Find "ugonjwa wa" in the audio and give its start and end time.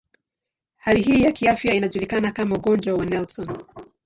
2.55-3.05